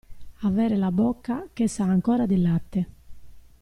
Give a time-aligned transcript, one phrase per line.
[0.41, 2.87] Avere la bocca che sa ancora di latte.